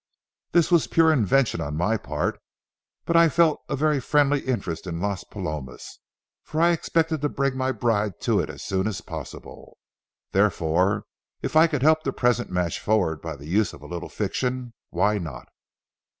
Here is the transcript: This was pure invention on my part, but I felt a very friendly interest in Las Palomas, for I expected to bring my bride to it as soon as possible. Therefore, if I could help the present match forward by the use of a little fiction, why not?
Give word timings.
This 0.53 0.71
was 0.71 0.87
pure 0.87 1.13
invention 1.13 1.61
on 1.61 1.77
my 1.77 1.95
part, 1.95 2.41
but 3.05 3.15
I 3.15 3.29
felt 3.29 3.61
a 3.69 3.75
very 3.75 3.99
friendly 3.99 4.39
interest 4.41 4.87
in 4.87 4.99
Las 4.99 5.23
Palomas, 5.23 5.99
for 6.43 6.59
I 6.59 6.71
expected 6.71 7.21
to 7.21 7.29
bring 7.29 7.55
my 7.55 7.71
bride 7.71 8.19
to 8.21 8.39
it 8.39 8.49
as 8.49 8.63
soon 8.63 8.87
as 8.87 9.01
possible. 9.01 9.77
Therefore, 10.31 11.03
if 11.43 11.55
I 11.55 11.67
could 11.67 11.83
help 11.83 12.01
the 12.01 12.11
present 12.13 12.49
match 12.49 12.79
forward 12.79 13.21
by 13.21 13.35
the 13.35 13.45
use 13.45 13.73
of 13.73 13.83
a 13.83 13.85
little 13.85 14.09
fiction, 14.09 14.73
why 14.89 15.19
not? 15.19 15.49